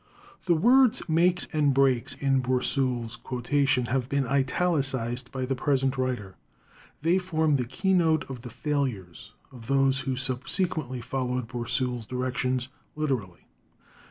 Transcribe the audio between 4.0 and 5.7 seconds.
been italicized by the